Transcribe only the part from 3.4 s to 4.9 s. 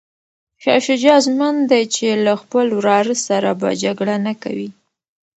به جګړه نه کوي.